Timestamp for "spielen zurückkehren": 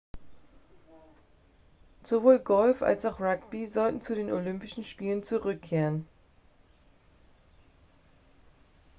4.83-6.07